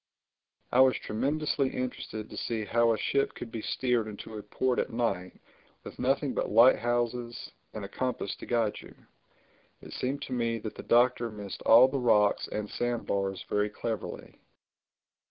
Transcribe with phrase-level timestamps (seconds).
[0.71, 4.79] I was tremendously interested to see how a ship could be steered into a port
[4.79, 5.39] at night
[5.83, 8.95] with nothing but light houses and a compass to guide you.
[9.79, 13.69] It seemed to me that the Doctor missed all the rocks and sand bars very
[13.69, 14.39] cleverly.